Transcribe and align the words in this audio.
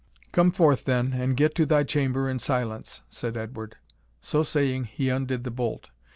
"Come 0.31 0.49
forth 0.49 0.85
then, 0.85 1.13
and 1.13 1.37
get 1.37 1.53
to 1.53 1.65
thy 1.67 1.83
chamber 1.83 2.27
in 2.27 2.39
silence," 2.39 3.03
said 3.07 3.37
Edward. 3.37 3.75
So 4.19 4.41
saying, 4.41 4.85
he 4.85 5.09
undid 5.09 5.43
the 5.43 5.51
bolt. 5.51 5.91